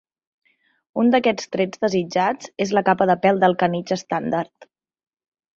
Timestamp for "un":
1.01-1.11